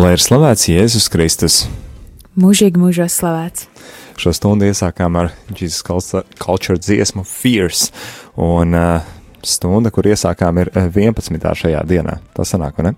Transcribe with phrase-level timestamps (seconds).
[0.00, 1.54] Lai ir slavēts Jēzus Kristus.
[2.40, 3.66] Mūžīgi mūžos slavēts.
[4.16, 5.82] Šo stundu iesākām ar Jesus
[6.40, 7.90] Culture dziesmu Fierce,
[8.40, 9.10] un uh,
[9.44, 11.36] stunda, kur iesākām, ir 11.
[11.36, 12.16] šajā dienā.
[12.32, 12.94] Tas sanāk, vai ne?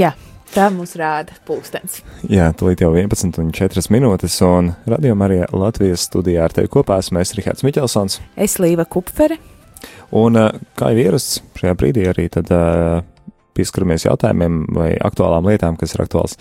[0.00, 0.14] Jā,
[0.54, 2.00] tā mums rāda pulkstens.
[2.24, 7.02] Jā, tūlīt jau 11 un 4 minūtes, un radījumā arī Latvijas studijā ar tevi kopā
[7.04, 8.22] esmu es Rihards Miķelsons.
[8.48, 9.36] Es Līva Kupfere.
[10.16, 13.04] Un, uh, kā jau ierasts, šajā brīdī arī tad uh,
[13.58, 16.38] pieskaramies jautājumiem vai aktuālām lietām, kas ir aktuāls,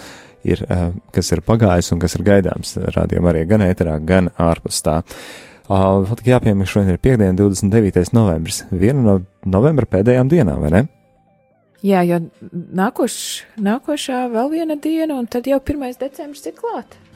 [0.47, 4.81] ir, uh, kas ir pagājis un kas ir gaidāms rādījumā arī gan ēterā, gan ārpus
[4.85, 5.01] tā.
[5.01, 8.13] Uh, Faktiski jāpiemina, šodien ir piekdiena, 29.
[8.15, 10.83] novembris, viena no novembra pēdējām dienām, vai ne?
[11.85, 12.21] Jā, jo
[12.79, 13.17] nākoš,
[13.61, 15.99] nākošā vēl viena diena, un tad jau 1.
[15.99, 17.06] decembris ir klāts.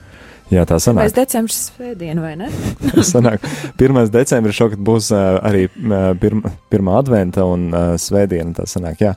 [0.52, 1.12] Jā, tā sanāk.
[1.12, 1.16] 1.
[1.16, 2.50] decembris svētdiena, vai ne?
[3.14, 3.46] sanāk.
[3.80, 4.02] 1.
[4.12, 5.68] decembris šogad būs uh, arī
[6.22, 9.14] pirma, pirmā adventa un uh, svētdiena, tā sanāk, jā.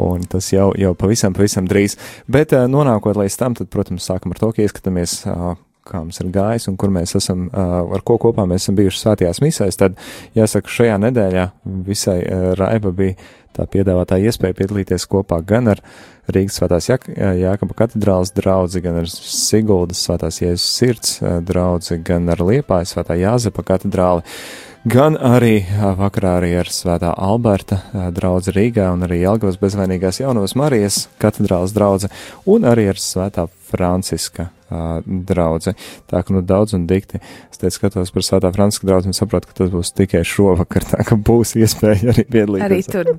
[0.00, 1.96] Un tas jau, jau pavisam, pavisam drīz.
[2.26, 5.22] Bet uh, nonākot līdz tam, tad, protams, sākam ar to, ka ieskatāmies.
[5.30, 9.02] Uh, kā mums ir gājis un kur mēs esam, ar ko kopā mēs esam bijuši
[9.02, 9.98] svētajās misēs, tad
[10.36, 11.48] jāsaka, šajā nedēļā
[11.86, 12.18] visai
[12.58, 13.18] raiba bija
[13.54, 15.82] tā piedāvātā iespēja piedalīties kopā gan ar
[16.32, 16.98] Rīgas svētās Jā,
[17.36, 23.64] Jākaba katedrāls draudzi, gan ar Siguldas svētās Jēzus sirds draudzi, gan ar Liepājas svētā Jāzepa
[23.68, 24.24] katedrāli,
[24.88, 25.58] gan arī
[26.00, 27.82] vakarā arī ar svētā Alberta
[28.16, 32.10] draudzi Rīgā un arī Jelgavas bezvainīgās jaunavas Marijas katedrāls draudze
[32.48, 35.74] un arī ar svētā Franciska uh, draudze.
[36.10, 37.20] Tā ka nu daudz un dikti.
[37.52, 41.06] Es teicu, skatos par Svētā Franciska draudzi un saprotu, ka tas būs tikai šovakar, tā
[41.06, 42.66] ka būs iespēja arī piedalīties.
[42.66, 43.12] Arī tur.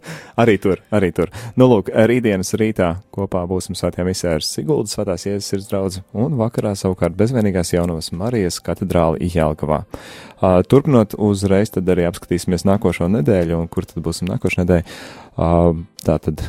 [0.44, 1.34] arī tur, arī tur.
[1.59, 6.38] Nu, lūk, rītdienas rītā kopā būsim Svētajā misē ar Siguldas Svētās Jēzus sirds draudzi un
[6.39, 9.84] vakarā savukārt bezvainīgās jaunavas Marijas katedrāli Jelgavā.
[10.36, 14.97] Uh, turpinot uzreiz, tad arī apskatīsimies nākošo nedēļu, un kur tad būsim nākošais nedēļa.
[15.36, 16.41] Tātad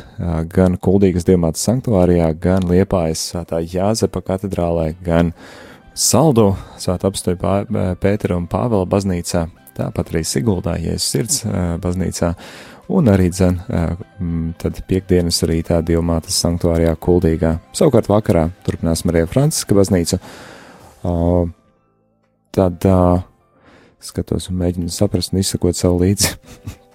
[0.53, 5.33] gan Kuldīgas diamāta sanktuārijā, gan Liepājas svētā Jāzepa katedrālē, gan
[5.97, 7.65] Saldu svētā apstoja
[7.99, 11.43] Pētera un Pāvela baznīcā, tāpat arī Siguldā, Jēzus sirds
[11.83, 12.31] baznīcā,
[12.95, 13.59] un arī dzen
[14.61, 17.57] tad piekdienas rītā diamātas sanktuārijā Kuldīgā.
[17.75, 20.21] Savukārt vakarā turpināsim arī Franciska baznīcu.
[22.55, 22.91] Tad
[23.99, 26.37] skatos un mēģinu saprast un izsakot savu līdzi.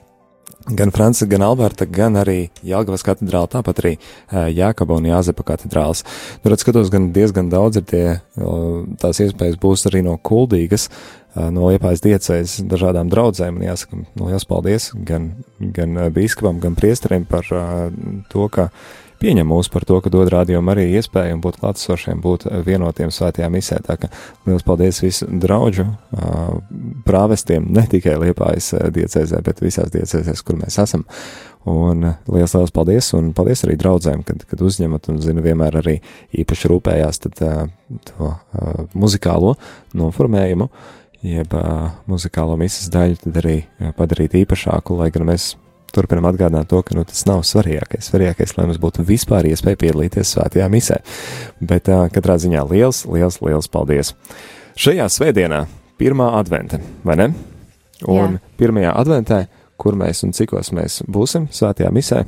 [0.66, 3.92] gan Francis, gan Alberta, gan arī Jāgavas katedrāla, tāpat arī
[4.30, 6.04] Jākaba un Jāzepa katedrāls.
[6.42, 8.04] Nu, redz, skatos, gan diezgan daudz ir tie,
[9.02, 10.88] tās iespējas būs arī no kuldīgas,
[11.34, 17.24] no Liepājas diecēs dažādām draudzēm, un jāsaka, nu, liels paldies gan, gan bīskapam, gan priesteriem
[17.28, 18.68] par to, ka
[19.22, 23.78] pieņem mūs par to, ka dod rādījumu arī iespēju būt klātesošiem, būt vienotiem svētajā misē.
[23.86, 24.10] Tā kā
[24.48, 25.86] liels paldies visu draugu
[27.06, 31.06] prāvestiem, ne tikai Liepājas diecēzē, bet visās diecēzēs, kur mēs esam.
[31.68, 36.00] Un liels, liels paldies, un paldies arī draudzēm, kad, kad uzņemat un, zinu, vienmēr arī
[36.42, 37.38] īpaši rūpējās tad
[38.08, 38.32] to
[38.98, 39.54] muzikālo
[39.94, 40.66] noformējumu,
[41.22, 41.54] jeb
[42.10, 43.60] muzikālo misas daļu tad arī
[43.94, 45.52] padarīt īpašāku, lai gan mēs
[45.94, 48.08] turpinam atgādināt to, ka nu, tas nav svarīgākais.
[48.10, 50.98] Svarīgākais, lai mums būtu vispār iespēja piedalīties svētajā misē.
[51.60, 54.14] Bet uh, katrā ziņā liels, liels, liels paldies!
[54.80, 55.66] Šajā svētdienā,
[56.00, 57.32] pirmā advente, vai ne?
[58.08, 58.54] Un Jā.
[58.58, 59.42] pirmajā adventē,
[59.78, 62.22] kur mēs un cikos mēs būsim svētajā misē?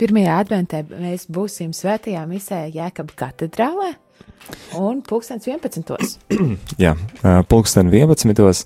[0.00, 3.92] Pirmajā adventē mēs būsim svētajā misē Jēkabā katedrālē
[4.78, 6.18] un pulkstens 11.
[6.84, 6.94] Jā,
[7.48, 8.64] pulksten 11.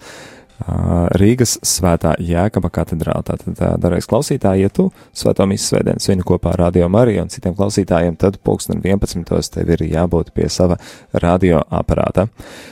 [1.21, 3.25] Rīgas svētā Jēkaba katedrāla.
[3.27, 7.55] Tātad, darais klausītāji, ja tu svēto misiju svētdien svini kopā ar Radio Mariju un citiem
[7.59, 9.29] klausītājiem, tad pulksten 11.
[9.53, 10.79] tev ir jābūt pie sava
[11.13, 12.27] radio aparāta.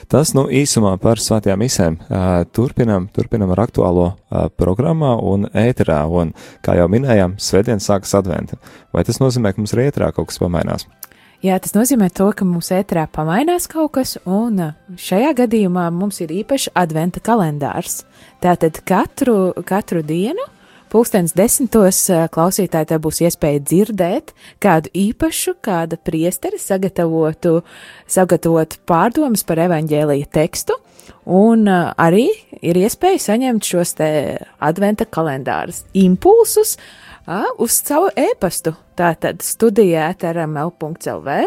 [0.09, 2.00] Tas, nu, īsumā par svētajām misēm.
[2.56, 4.11] Turpinam, turpinam ar aktuālo
[4.56, 6.33] programmā un ēterā, un,
[6.65, 8.61] kā jau minējām, svētdien sākas adventa.
[8.95, 10.89] Vai tas nozīmē, ka mums arī ēterā kaut kas pamainās?
[11.44, 14.62] Jā, tas nozīmē to, ka mums ēterā pamainās kaut kas, un
[14.97, 17.99] šajā gadījumā mums ir īpašs adventa kalendārs.
[18.41, 20.41] Tātad katru, katru dienu,
[20.88, 22.01] pulkstenis desmitos,
[22.33, 24.33] klausītāji tā būs iespēja dzirdēt
[24.65, 27.59] kādu īpašu, kāda priesteri sagatavotu,
[28.09, 30.80] sagatavotu pārdomas par evaņģēlīja tekstu,
[31.28, 32.30] un arī
[32.65, 34.13] ir iespēja saņemt šos te
[34.65, 37.03] adventa kalendārus impulsus, uh,
[37.59, 38.74] uz savu e-pastu.
[38.98, 41.41] Tātad studijāt ar ml.lv.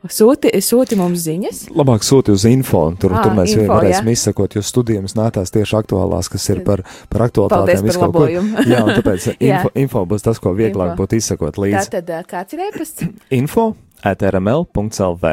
[0.00, 1.58] Sūti, sūti mums ziņas.
[1.76, 4.14] Labāk sūti uz info, un tur, à, tur mēs info, varēsim jā.
[4.16, 6.80] izsakot, jo studijas nātās tieši aktuālās, kas ir par,
[7.12, 7.82] par aktuālitātēm.
[7.82, 8.64] Paldies par labojumu.
[8.70, 11.02] jā, un tāpēc info, info būs tas, ko vieglāk info.
[11.02, 11.84] būtu izsakot līdzi.
[11.92, 13.10] Tātad, kāds ir e-pasts?
[13.42, 13.66] info
[14.06, 15.32] atrml.lv.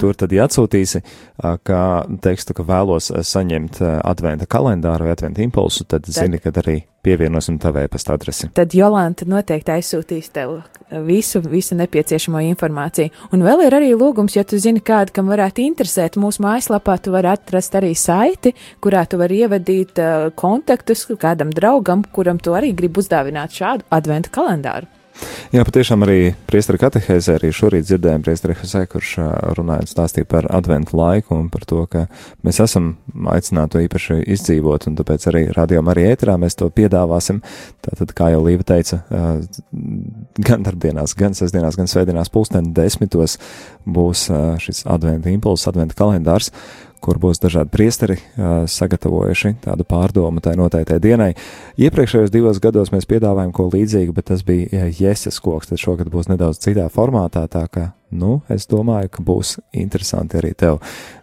[0.00, 1.02] Tur tad jāatsūtīsi,
[1.38, 1.82] kā
[2.24, 7.56] tekstu, ka vēlos saņemt adventa kalendāru vai adventa impulsu, tad, tad zini, kad arī pievienosim
[7.62, 8.50] tavu e-pasta adresi.
[8.56, 10.58] Tad Jolanta noteikti aizsūtīs tev
[11.06, 13.12] visu, visu nepieciešamo informāciju.
[13.32, 17.14] Un vēl ir arī lūgums, ja tu zini kādu, kam varētu interesēt, mūsu mājaslapā tu
[17.14, 18.52] vari atrast arī saiti,
[18.84, 20.02] kurā tu vari ievadīt
[20.38, 24.90] kontaktus kādam draugam, kuram tu arī gribi uzdāvināt šādu adventu kalendāru.
[25.48, 29.14] Jā, patiešām arī priestara katehēzē arī šorīt dzirdējām priestara Hesē, kurš
[29.56, 32.04] runāja un stāstīja par adventu laiku un par to, ka
[32.44, 32.90] mēs esam
[33.32, 37.40] aicināti to īpaši izdzīvot, un tāpēc arī radiom arī ēterā mēs to piedāvāsim.
[37.86, 39.00] Tātad, kā jau Līva teica,
[40.48, 43.38] gan darbdienās, gan sestdienās, gan svētdienās pulksten desmitos
[43.88, 44.28] būs
[44.62, 46.52] šis adventu impulss, adventu kalendārs,
[47.02, 51.30] kur būs dažādi priesteri sagatavojuši tādu pārdomu tai noteiktai dienai.
[51.80, 56.30] Iepriekšējos divos gados mēs piedāvājam ko līdzīgu, bet tas bija jēzes koks, tad šogad būs
[56.32, 60.82] nedaudz citā formātā, tā ka, nu, es domāju, ka būs interesanti arī tev.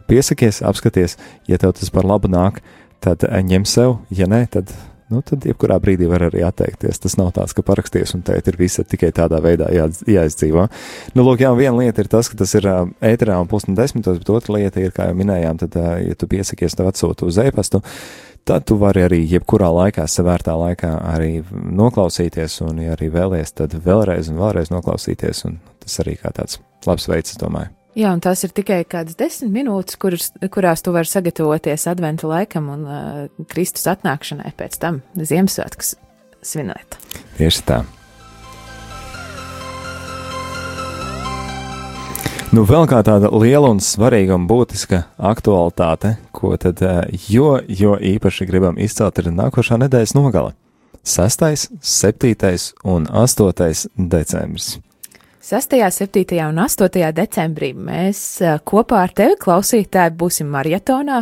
[0.10, 1.20] Piesakies, apskaties,
[1.50, 2.62] ja tev tas par labu nāk,
[3.04, 4.74] tad ņem sev, ja nē, tad
[5.14, 7.00] nu, tad jebkurā brīdī var arī atteikties.
[7.04, 9.88] Tas nav tāds, ka paraksties un teikt, ir visi tikai tādā veidā jā,
[10.18, 10.68] jāizdzīvo.
[11.16, 14.20] Nu, lūk, jā, viena lieta ir tas, ka tas ir uh, ēterā un pusdien desmitos,
[14.22, 17.42] bet otra lieta ir, kā jau minējām, tad, uh, ja tu piesakies, tev atsūtu uz
[17.44, 17.84] e-pastu.
[18.46, 23.74] Tad tu vari arī jebkurā laikā, savērtā laikā arī noklausīties, un, ja arī vēlies, tad
[23.88, 27.75] vēlreiz un vēlreiz noklausīties, un tas arī kā tāds labs veids, domāju.
[27.96, 32.68] Jā, un tās ir tikai kādas desmit minūtes, kuras, kurās tu vari sagatavoties adventu laikam
[32.74, 35.94] un uh, Kristus atnākšanai pēc tam Ziemassvētkus
[36.44, 36.98] svinēt.
[37.38, 37.78] Tieši tā.
[42.52, 45.02] Nu, vēl kā tāda liela un svarīga un būtiska
[45.32, 46.84] aktualitāte, ko tad
[47.32, 50.52] jo, jo īpaši gribam izcelt, ir nākošā nedēļas nogale-
[51.16, 52.74] 6., 7.
[52.84, 53.88] un 8.
[53.96, 54.76] decembris.
[55.46, 56.26] 6., 7.
[56.50, 57.12] un 8.
[57.14, 58.20] decembrī mēs
[58.66, 61.20] kopā ar tevi, klausītāji, būsim maratonā.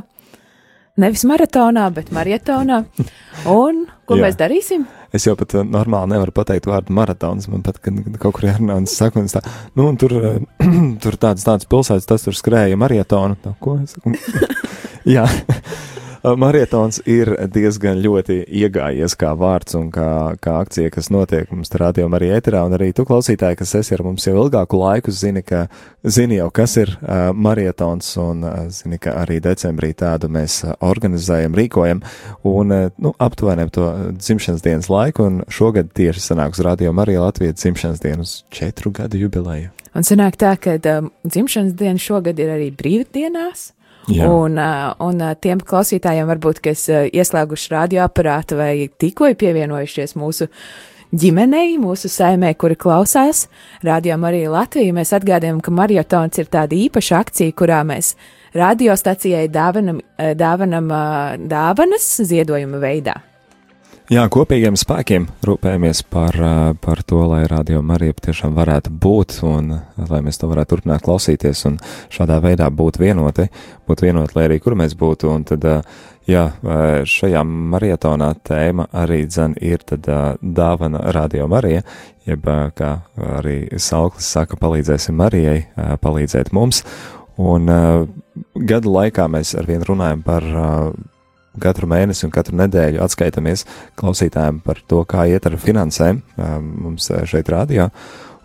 [1.03, 2.77] Nevis maratonā, bet maratonā.
[3.51, 4.85] Un ko mēs darīsim?
[5.13, 7.49] Es jau pat normāli nevaru pateikt vārdu maratons.
[7.51, 9.43] Man pat, kad kaut kur jārunā un saku, un tā,
[9.75, 10.15] nu, un tur,
[11.03, 13.35] tur tāds, tāds pilsētas, tas tur skrēja maratonu.
[13.43, 14.15] Tā, ko es saku?
[15.17, 15.27] Jā.
[16.23, 22.15] Marietons ir diezgan ļoti iegājies kā vārds un kā, kā akcija, kas notiek mums rādījumā
[22.15, 25.65] arī ēterā, un arī tu klausītāji, kas esi ar mums jau ilgāku laiku, zini, ka,
[26.07, 31.59] zini jau, kas ir uh, marietons, un uh, zini, ka arī decembrī tādu mēs organizējam,
[31.59, 32.05] rīkojam,
[32.47, 37.59] un, uh, nu, aptuveni to dzimšanas dienas laiku, un šogad tieši sanāks rādījumā arī Latvijas
[37.59, 39.75] dzimšanas dienas četru gadu jubileju.
[39.93, 43.73] Un sanāk tā, ka um, dzimšanas diena šogad ir arī brīvdienās.
[44.11, 44.27] Jā.
[44.27, 50.49] Un, un tiem klausītājiem, varbūt, kas ieslēguši radioaparātu vai tikko ir pievienojušies mūsu
[51.13, 53.45] ģimenei, mūsu saimē, kuri klausās,
[53.85, 54.95] rādījām arī Latviju.
[54.97, 58.15] Mēs atgādājam, ka maratons ir tāda īpaša akcija, kurā mēs
[58.57, 60.01] radiostacijai dāvanam,
[60.37, 60.89] dāvanam
[61.49, 63.21] dāvanas ziedojuma veidā.
[64.13, 66.35] Jā, kopīgiem spēkiem rūpējamies par,
[66.83, 69.71] par to, lai radio Marija patiešām varētu būt un
[70.11, 71.79] lai mēs to varētu turpināt klausīties un
[72.13, 73.47] šādā veidā būt vienoti,
[73.89, 75.31] būt vienoti, lai arī kur mēs būtu.
[75.33, 75.65] Un tad,
[76.29, 76.43] jā,
[77.09, 80.05] šajā marietonā tēma arī dzen ir tad
[80.59, 81.81] dāvana radio Marija,
[82.29, 82.91] jeb kā
[83.39, 85.63] arī Sauklis saka, palīdzēsim Marijai,
[86.03, 86.83] palīdzēt mums.
[87.41, 87.65] Un
[88.75, 90.45] gadu laikā mēs arvien runājam par
[91.61, 93.65] katru mēnesi un katru nedēļu atskaitamies
[93.99, 97.89] klausītājiem par to, kā iet ar finansēm mums šeit rādījā,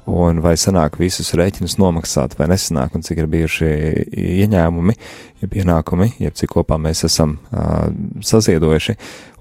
[0.09, 3.71] un vai sanāk visus rēķinus nomaksāt, vai nesanāk, un cik ir bijuši
[4.45, 4.95] ieņēmumi,
[5.43, 7.89] jeb ienākumi, jeb cik kopā mēs esam uh,
[8.25, 8.97] saziedojuši.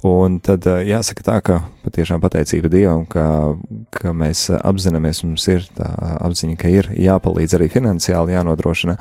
[0.08, 3.56] Un tad uh, jāsaka tā, ka patiešām pateicība Dievam, ka,
[3.96, 5.88] ka mēs apzināmies, mums ir tā
[6.27, 8.98] apziņa, ka ir jāpalīdz arī finansiāli jānodrošina,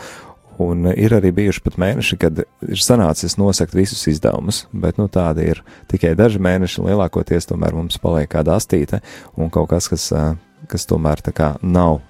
[0.62, 5.50] Un ir arī bijuši pat mēneši, kad ir sanācis nosakt visus izdevumus, bet nu, tādi
[5.52, 6.84] ir tikai daži mēneši.
[6.86, 9.02] Lielākoties tomēr mums paliek kāda astīte
[9.36, 10.08] un kaut kas, kas,
[10.70, 12.00] kas tomēr tā kā nav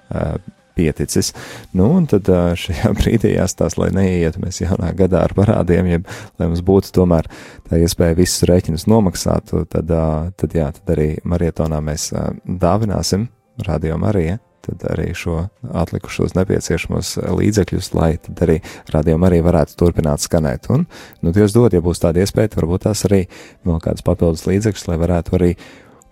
[0.77, 1.33] pieticis.
[1.75, 2.29] Nu, un tad
[2.61, 7.27] šajā brīdī jāstāsta, lai neietu mēs jaunā gadā ar parādiem, jeb lai mums būtu tomēr
[7.67, 9.95] tā iespēja visus rēķinus nomaksāt, tad,
[10.39, 12.11] tad jā, tad arī marietonā mēs
[12.45, 13.27] dāvināsim
[13.67, 15.39] Radio Mariju tad arī šo
[15.81, 18.59] atlikušos nepieciešamos līdzekļus, lai tad arī
[18.93, 20.69] rādījumi arī varētu turpināt skanēt.
[20.73, 20.85] Un,
[21.23, 23.25] nu, Dievs dod, ja būs tāda iespēja, varbūt tās arī
[23.67, 25.51] vēl kādas papildus līdzekļus, lai varētu arī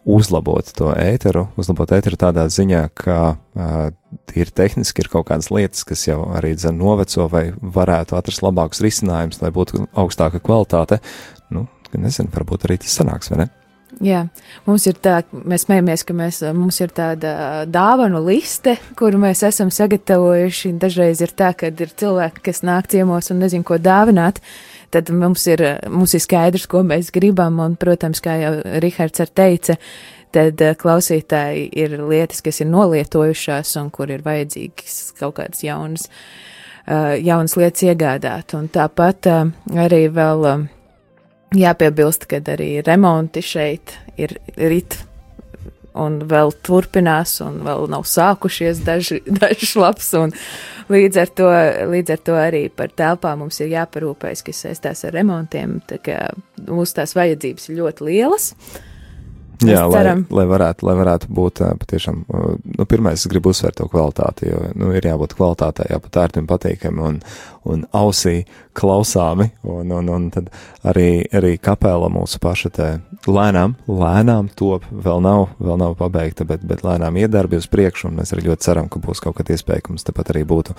[0.06, 3.76] uzlabot to ēteru, uzlabot ēteru tādā ziņā, ka uh,
[4.38, 8.84] ir tehniski ir kaut kādas lietas, kas jau arī dzen noveco vai varētu atrast labākus
[8.86, 11.02] risinājumus, lai būtu augstāka kvalitāte.
[11.50, 11.66] Nu,
[11.98, 13.54] nezinu, varbūt arī tas sanāks, vai ne?
[14.04, 14.26] Jā,
[14.66, 19.70] mums ir tā, mēs smējamies, ka mēs, mums ir tāda dāvanu liste, kuru mēs esam
[19.72, 20.74] sagatavojuši.
[20.82, 24.42] Dažreiz ir tā, ka ir cilvēki, kas nāk ciemos un nezin, ko dāvināt.
[24.92, 29.32] Tad mums ir, mums ir skaidrs, ko mēs gribam, un, protams, kā jau Rihards ar
[29.32, 29.78] teica,
[30.36, 36.10] tad klausītāji ir lietas, kas ir nolietojušās un kur ir vajadzīgas kaut kādas jaunas,
[36.86, 38.58] jaunas lietas iegādāt.
[38.60, 39.30] Un tāpat
[39.88, 40.50] arī vēl
[41.56, 44.98] Jāpiebilst, ka arī remonti šeit ir rit
[45.96, 50.12] un vēl turpinās, un vēl nav sākušies daži, daži labs.
[50.92, 51.52] Līdz ar, to,
[51.94, 55.80] līdz ar to arī par telpām mums ir jāparūpējas, kas saistās ar remontiem.
[55.88, 56.20] Tā
[56.68, 58.52] mūsu tās vajadzības ir ļoti lielas.
[58.52, 58.84] Uh,
[59.64, 60.04] Jā, lai,
[60.36, 64.90] lai, varētu, lai varētu būt patiešām, nu, pirmais, es gribu uzsvērt to kvalitāti, jo, nu,
[64.96, 67.20] ir jābūt kvalitātei, jābūt ērtiem, patīkami un,
[67.66, 68.44] un ausī
[68.76, 70.50] klausāmi, un, un, un tad
[70.86, 72.88] arī, arī kapela mūsu paša te
[73.26, 78.20] lēnām, lēnām top, vēl nav, vēl nav pabeigta, bet, bet lēnām iedarbi uz priekšu, un
[78.20, 80.76] mēs arī ļoti ceram, ka būs kaut kad iespēja, ka mums tepat arī būtu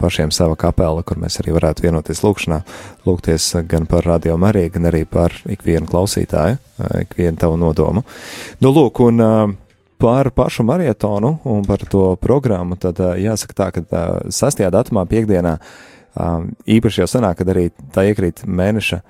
[0.00, 2.60] pašiem sava kapela, kur mēs arī varētu vienoties lūkšanā,
[3.08, 6.60] lūgties gan par radio Mariju, gan arī par ikvienu klausītāju,
[7.04, 8.04] ikvienu tavu nodomu.
[8.62, 9.56] Nu, lūk, un uh,
[10.00, 14.62] par pašu marietonu un par to programmu, tad jāsaka tā, ka uh, 6.
[14.72, 19.00] datumā piekdienā uh, īpaši jau sanāk, kad arī tā iekrīt mēneša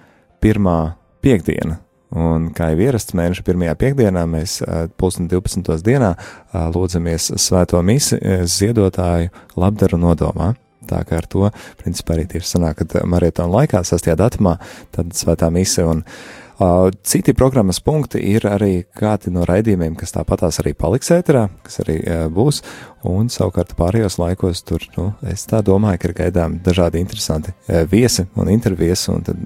[0.44, 0.78] pirmā
[1.24, 1.80] piekdiena.
[2.14, 4.60] Un, kā jau ierasts mēneša pirmajā piekdienā, mēs
[5.00, 5.80] pulksten 12.
[5.82, 6.12] dienā
[6.74, 10.52] lūdzamies svēto misi ziedotāju labdaru nodomā.
[10.84, 11.48] Tā kā ar to,
[11.80, 14.10] principā, arī tieši sanāk, kad marietona laikā, 6.
[14.20, 14.58] datumā,
[14.92, 16.43] tad svētā mise un uh,
[17.02, 21.96] Citi programmas punkti ir arī kādi no raidījumiem, kas tāpatās arī paliks ēterā, kas arī
[22.30, 22.60] būs,
[23.10, 27.50] un savukārt pārējos laikos tur, nu, es tā domāju, ka ir gaidām dažādi interesanti
[27.90, 29.42] viesi un intervijas, un tad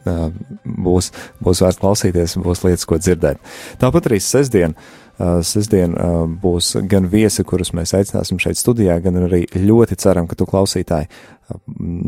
[0.65, 1.09] būs,
[1.41, 3.41] būs vērts klausīties būs lietas, ko dzirdēt.
[3.81, 4.77] Tāpat arī sestdien.
[5.19, 5.97] Sestdien
[6.39, 11.09] būs gan viesi, kurus mēs aicināsim šeit studijā, gan arī ļoti ceram, ka tu klausītāji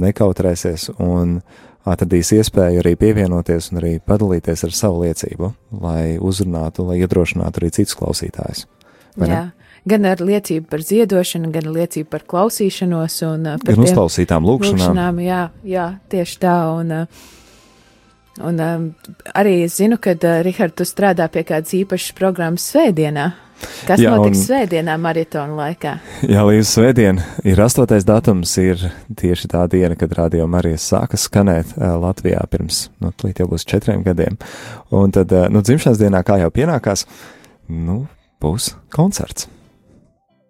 [0.04, 6.84] nekautrēsies un uh, atradīs iespēju arī pievienoties un arī padalīties ar savu liecību, lai uzrunātu,
[6.90, 8.66] lai iedrošinātu arī citus klausītājus.
[9.20, 9.48] Jā.
[9.88, 14.90] Gan ar liecību par ziedošanu, gan liecību par klausīšanos un uh, par uzklausītām lūkšanām.
[14.90, 15.20] lūkšanām.
[15.24, 16.56] Jā, jā, tieši tā.
[16.76, 18.84] Un, uh, un um,
[19.32, 23.30] arī es zinu, ka, uh, Rihard, tu strādā pie kādas īpašas programmas svētdienā.
[23.88, 25.94] Kas jā, notiks un, svētdienā, maratona laikā?
[26.32, 28.00] Jā, līdz svētdienā ir 8.
[28.08, 28.82] datums, ir
[29.20, 33.68] tieši tā diena, kad radio Marijas sāka skanēt uh, Latvijā pirms, nu, līdz jau būs
[33.68, 34.40] četriem gadiem.
[34.96, 37.06] Un tad, uh, nu, dzimšanas dienā, kā jau pienākās,
[37.68, 38.02] nu,
[38.40, 39.50] būs koncerts.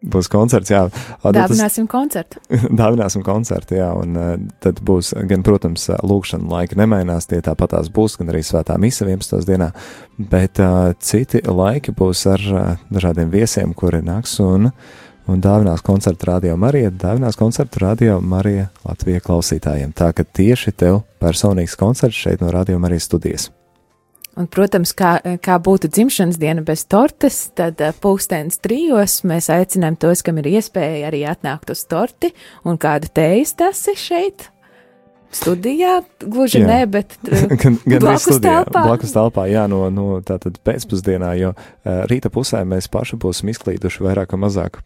[0.00, 0.87] Būs koncerts, jā.
[1.21, 2.40] Dāvināsim tas, koncertu.
[2.80, 4.30] dāvināsim koncertu, jā, un uh,
[4.64, 9.45] tad būs, gan, protams, lūkšana laika nemainās, tie tāpatās būs, gan arī svētā misa 11.
[9.50, 9.69] dienā,
[10.33, 14.73] bet uh, citi laiki būs ar uh, dažādiem viesiem, kuri nāks un,
[15.28, 19.92] un dāvinās koncertu radio Marija, dāvinās koncertu radio Marija Latvija klausītājiem.
[19.92, 23.50] Tā ka tieši tev personīgs koncerts šeit no radio Marijas studijas.
[24.39, 29.99] Un, protams, kā, kā būtu dzimšanas diena bez tortes, tad uh, pulkstenis trijos mēs aicinām
[29.99, 32.31] tos, kam ir iespēja arī atnākt uz torti
[32.63, 34.47] un kādu tējas tasi šeit.
[35.31, 36.67] Studijā gluži jā.
[36.67, 38.85] nē, bet uh, gan, gan blakus studijā, telpā.
[38.87, 44.07] Blakus telpā, jā, no, no tātad pēcpusdienā, jo uh, rīta pusē mēs paši būsim izklīduši
[44.07, 44.79] vairāk vai mazāk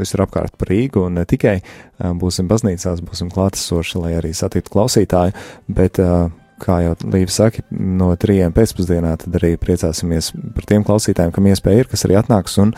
[0.00, 4.72] visur apkārt par Rīgu un ne tikai uh, būsim baznīcās, būsim klātesoši, lai arī satiktu
[4.76, 5.36] klausītāju,
[5.68, 6.30] bet uh,
[6.62, 11.84] kā jau Līva saka, no trījiem pēcpusdienā, tad arī priecāsimies par tiem klausītājiem, kam iespēja
[11.84, 12.76] ir, kas arī atnāks un,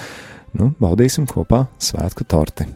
[0.59, 2.69] nu, baudīsim kopā svētku torti.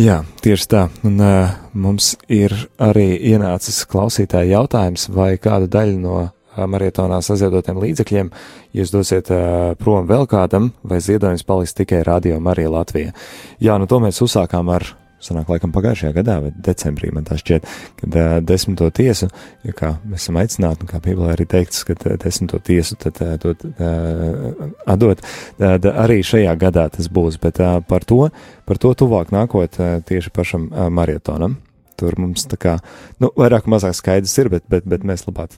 [0.01, 0.81] Jā, tieši tā.
[1.07, 2.51] Un, uh, mums ir
[2.83, 6.17] arī ienācis klausītāja jautājums, vai kāda daļa no
[6.63, 8.31] marietonā saziedotiem līdzekļiem
[8.75, 13.15] jūs dosiet uh, prom vēl kādam, vai ziedojums paliks tikai Radio Marija Latvija.
[13.63, 14.87] Jā, nu to mēs uzsākām ar
[15.25, 17.67] sanāk laikam pagājušajā gadā, vai decembrī man tā šķiet,
[18.01, 19.29] kad uh, desmito tiesu,
[19.65, 23.21] jo kā mēs esam aicināti, un kā Bībelē arī teikts, ka uh, desmito tiesu tad
[23.25, 24.65] uh, dot, uh,
[24.95, 25.23] atdot,
[25.61, 28.27] tad arī šajā gadā tas būs, bet uh, par to,
[28.65, 31.59] par to tuvāk nākot uh, tieši pašam uh, marietonam.
[31.95, 32.75] Tur mums tā kā,
[33.23, 35.55] nu, vairāk mazāk skaidrs ir, bet, bet, bet mēs labāk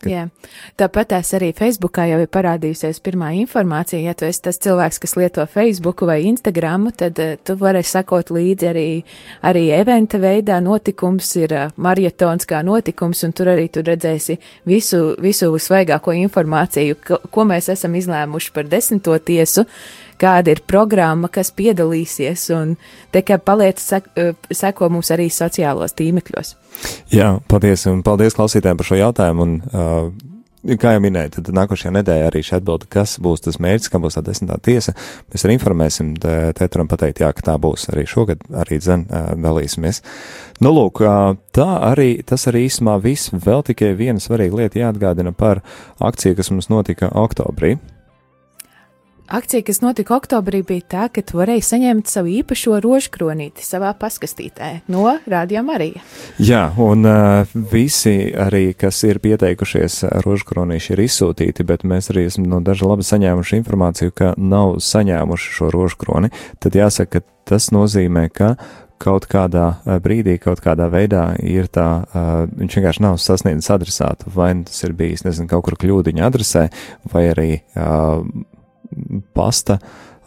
[0.00, 0.08] Ka...
[0.08, 0.22] Jā.
[0.80, 4.00] Tāpat tās arī Facebookā jau ir parādījusies pirmā informācija.
[4.00, 8.32] Ja tu esi tas cilvēks, kas lieto Facebook vai Instagram, tad uh, tu vari sakot
[8.32, 8.86] līdzi arī,
[9.44, 10.56] arī eventa veidā.
[10.64, 14.38] Notikums ir uh, marietons kā notikums, un tur arī tu redzēsi
[14.68, 19.68] visu, visu svaigāko informāciju, ko, ko mēs esam izlēmuši par desmito tiesu.
[19.68, 22.74] Uh, kāda ir programma, kas piedalīsies, un
[23.14, 26.56] te kā paliec seko mums arī sociālos tīmekļos.
[27.12, 31.90] Jā, paldies, un paldies klausītājiem par šo jautājumu, un uh, Kā jau minēju, tad nākošajā
[31.94, 34.92] nedēļā arī šī atbilde, kas būs tas mērķis, kā būs tā desmitā tiesa.
[35.32, 39.06] Mēs arī informēsim, tētram pateikt, jā, ka tā būs arī šogad, arī dzen
[39.40, 40.02] dalīsimies.
[40.60, 41.00] Nu, lūk,
[41.56, 45.62] tā arī, tas arī īsumā viss, vēl tikai viena svarīga lieta jāatgādina par
[45.96, 47.78] akciju, kas mums notika oktobrī.
[49.30, 54.70] Akcija, kas notika oktobrī, bija tā, ka tu varēji saņemt savu īpašo rožkronīti savā paskastītē
[54.90, 56.02] no Rādio Marija.
[56.42, 62.50] Jā, un uh, visi arī, kas ir pieteikušies, rožkronīši ir izsūtīti, bet mēs arī esam
[62.50, 66.34] no daža labi saņēmuši informāciju, ka nav saņēmuši šo rožkroni.
[66.58, 68.56] Tad jāsaka, ka tas nozīmē, ka
[69.00, 74.52] kaut kādā brīdī, kaut kādā veidā ir tā, uh, viņš vienkārši nav sasniedzis adresātu, vai
[74.66, 76.66] tas ir bijis, nezinu, kaut kur kļūdiņa adresē,
[77.14, 78.26] vai arī uh,
[79.36, 79.78] pasta.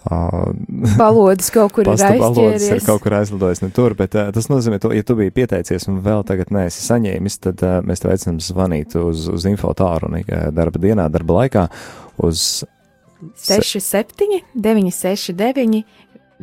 [0.03, 0.51] Uh,
[0.99, 2.65] Balodas kaut kur ir aizķēries.
[2.75, 5.87] ir kaut kur aizlidojis ne tur, bet uh, tas nozīmē, to, ja tu biji pieteicies
[5.87, 10.25] un vēl tagad neesi saņēmis, tad uh, mēs tev aicinām zvanīt uz, uz info tālruni
[10.27, 11.69] darba dienā, darba laikā
[12.27, 12.65] uz
[13.39, 15.85] 67 969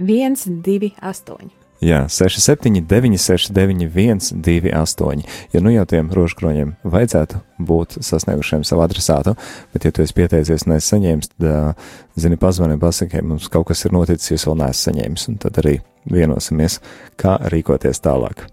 [0.00, 1.59] 128.
[1.80, 5.24] Jā, 67, 969, 128.
[5.54, 7.40] Ja nu jau tiem rožkroņiem vajadzētu
[7.70, 9.32] būt sasniegušiem savu adresātu,
[9.72, 11.80] bet ja tu esi pieteicies un esi saņēmis, tad,
[12.20, 15.78] zini, pazvani pasaki, mums kaut kas ir noticis, jūs vēl neesat saņēmis, un tad arī
[16.12, 16.82] vienosimies,
[17.20, 18.44] kā rīkoties tālāk.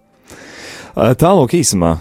[0.98, 1.92] Tālāk īsumā,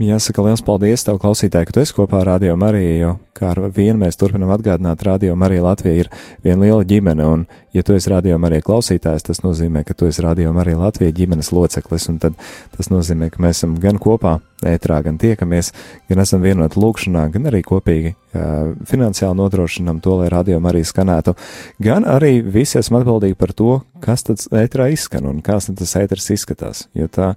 [0.00, 3.58] jāsaka liels paldies tev, klausītāji, ka tu esi kopā ar Radio Mariju, jo kā ar
[3.74, 6.08] vienu mēs turpinam atgādināt, Radio Marija Latvija ir
[6.44, 10.22] viena liela ģimene, un ja tu esi Radio Marija klausītājs, tas nozīmē, ka tu esi
[10.24, 12.36] Radio Marija Latvija ģimenes loceklis, un tad
[12.76, 15.72] tas nozīmē, ka mēs esam gan kopā ētrā, gan tiekamies,
[16.10, 21.34] gan esam vienoti lūkšanā, gan arī kopīgi uh, finansiāli nodrošinam to, lai radio arī skanētu,
[21.82, 25.96] gan arī visi esam atbildīgi par to, kas tad ētrā izskan un kāds tad tas
[25.98, 27.32] ēters izskatās, jo tā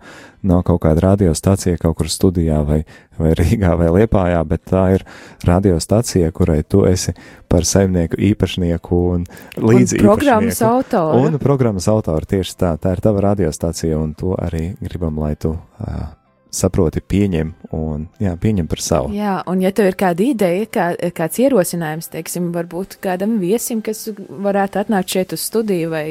[0.46, 2.84] nav kaut kāda radiostacija kaut kur studijā vai,
[3.18, 5.06] vai Rīgā vai Liepājā, bet tā ir
[5.46, 7.16] radiostacija, kurai tu esi
[7.50, 9.26] par saimnieku īpašnieku un
[9.62, 11.24] līdzi un programmas autoru.
[11.24, 15.54] Un programmas autoru tieši tā, tā ir tava radiostacija un to arī gribam, lai tu
[15.56, 16.06] uh,
[16.56, 19.12] saproti, pieņem un jā, pieņem par savu.
[19.16, 24.08] Jā, un ja tev ir kāda ideja, kā, kāds ierosinājums, teiksim, varbūt kādam viesim, kas
[24.16, 26.06] varētu atnākt šeit uz studiju vai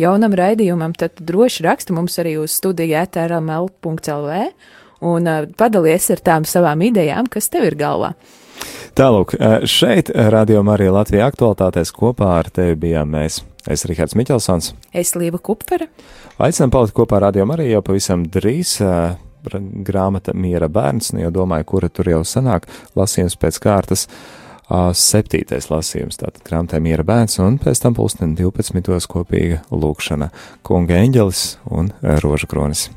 [0.00, 4.42] jaunam raidījumam, tad droši raksta mums arī uz studiju etrml.lv
[5.00, 8.14] un uh, padalies ar tām savām idejām, kas tev ir galvā.
[8.98, 9.36] Tālūk,
[9.70, 13.40] šeit Radio Marija Latvija aktualitātēs kopā ar tevi bijām mēs.
[13.70, 14.72] Es Rihards Miķelsons.
[14.96, 15.90] Es Līva Kupfere.
[16.40, 18.78] Aicinām palikt kopā ar Radio Mariju jau pavisam drīz.
[18.82, 24.06] Uh, grāmata Miera bērns, nu jau domāju, kura tur jau sanāk, lasījums pēc kārtas.
[24.70, 29.08] Septītais lasījums, tātad grāmatā Miera bērns, un pēc tam pulksten 12.
[29.10, 30.30] kopīga lūkšana
[30.62, 31.90] Kunga eņģelis un
[32.22, 32.90] Roža kronis.